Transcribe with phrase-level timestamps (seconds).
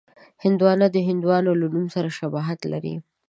[0.43, 2.95] هندوانه د هندوانو له نوم سره شباهت لري.